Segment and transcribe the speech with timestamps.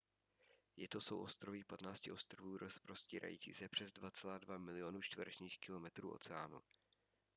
[0.77, 6.61] je to souostroví 15 ostrovů rozprostírající se přes 2,2 milionu čtverečních kilometrů oceánu